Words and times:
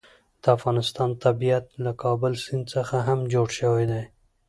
د 0.41 0.43
افغانستان 0.57 1.09
طبیعت 1.25 1.65
له 1.83 1.91
کابل 2.03 2.33
سیند 2.43 2.65
څخه 2.75 2.95
هم 3.07 3.19
جوړ 3.33 3.47
شوی 3.59 3.85
دی. 3.91 4.03